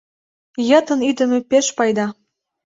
Йытын 0.69 0.99
ӱдымӧ 1.09 1.39
пеш 1.49 1.67
пайда. 1.77 2.07